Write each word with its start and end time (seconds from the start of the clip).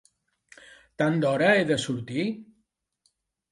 Tan 1.01 1.19
d'hora 1.25 1.51
he 1.59 1.69
de 1.73 1.79
sortir? 1.85 2.27